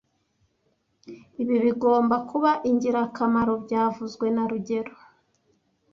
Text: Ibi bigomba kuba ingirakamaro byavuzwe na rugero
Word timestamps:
Ibi 1.41 1.55
bigomba 1.65 2.15
kuba 2.29 2.51
ingirakamaro 2.69 3.53
byavuzwe 3.63 4.25
na 4.35 4.43
rugero 4.49 4.93